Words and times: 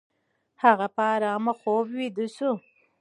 هغه 0.63 0.87
په 0.95 1.01
آرامه 1.13 1.53
خوب 1.59 1.85
ویده 1.97 2.25
شو. 2.35 2.51